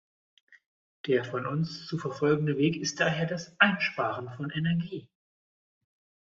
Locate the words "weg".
2.57-2.75